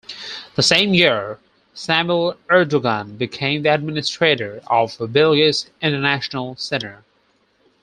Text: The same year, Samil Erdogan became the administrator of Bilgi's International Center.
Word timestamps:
The 0.55 0.63
same 0.63 0.95
year, 0.95 1.37
Samil 1.75 2.35
Erdogan 2.49 3.19
became 3.19 3.61
the 3.61 3.71
administrator 3.71 4.63
of 4.65 4.97
Bilgi's 4.97 5.69
International 5.79 6.55
Center. 6.55 7.03